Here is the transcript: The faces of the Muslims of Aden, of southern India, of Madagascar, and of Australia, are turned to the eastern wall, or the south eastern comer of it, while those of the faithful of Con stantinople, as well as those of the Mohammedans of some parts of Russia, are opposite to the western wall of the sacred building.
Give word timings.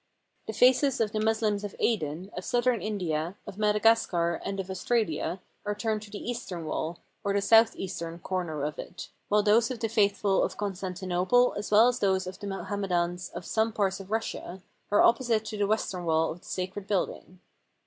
The 0.47 0.53
faces 0.53 0.99
of 0.99 1.11
the 1.11 1.19
Muslims 1.19 1.63
of 1.63 1.75
Aden, 1.79 2.31
of 2.35 2.43
southern 2.43 2.81
India, 2.81 3.35
of 3.45 3.59
Madagascar, 3.59 4.41
and 4.43 4.59
of 4.59 4.71
Australia, 4.71 5.41
are 5.63 5.75
turned 5.75 6.01
to 6.01 6.09
the 6.09 6.17
eastern 6.27 6.65
wall, 6.65 6.97
or 7.23 7.33
the 7.35 7.39
south 7.41 7.75
eastern 7.75 8.17
comer 8.17 8.63
of 8.63 8.79
it, 8.79 9.09
while 9.27 9.43
those 9.43 9.69
of 9.69 9.79
the 9.79 9.87
faithful 9.87 10.41
of 10.43 10.57
Con 10.57 10.73
stantinople, 10.73 11.55
as 11.55 11.69
well 11.69 11.87
as 11.87 11.99
those 11.99 12.25
of 12.25 12.39
the 12.39 12.47
Mohammedans 12.47 13.29
of 13.35 13.45
some 13.45 13.71
parts 13.71 13.99
of 13.99 14.09
Russia, 14.09 14.63
are 14.89 15.03
opposite 15.03 15.45
to 15.45 15.57
the 15.59 15.67
western 15.67 16.03
wall 16.05 16.31
of 16.31 16.39
the 16.39 16.47
sacred 16.47 16.87
building. 16.87 17.39